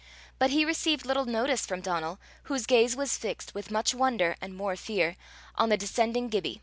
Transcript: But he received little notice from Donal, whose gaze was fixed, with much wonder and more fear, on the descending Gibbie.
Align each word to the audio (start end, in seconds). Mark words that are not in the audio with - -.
But 0.39 0.49
he 0.49 0.65
received 0.65 1.05
little 1.05 1.25
notice 1.25 1.67
from 1.67 1.81
Donal, 1.81 2.17
whose 2.45 2.65
gaze 2.65 2.95
was 2.95 3.17
fixed, 3.19 3.53
with 3.53 3.69
much 3.69 3.93
wonder 3.93 4.35
and 4.41 4.55
more 4.55 4.75
fear, 4.75 5.15
on 5.53 5.69
the 5.69 5.77
descending 5.77 6.27
Gibbie. 6.27 6.59